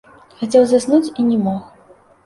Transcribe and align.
Хацеў 0.39 0.65
заснуць 0.73 1.13
і 1.19 1.29
не 1.29 1.37
мог. 1.47 1.61